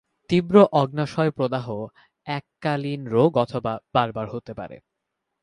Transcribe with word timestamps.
তীব্র 0.29 0.55
অগ্ন্যাশয় 0.71 1.31
প্রদাহ 1.31 1.67
এককালীন 2.27 3.01
রোগ 3.07 3.31
অথবা 3.37 3.73
বারবার 3.93 4.27
হতে 4.29 4.51
পারে। 4.53 4.77